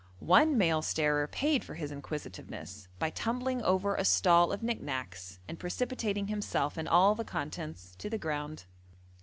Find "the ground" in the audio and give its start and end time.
8.09-8.65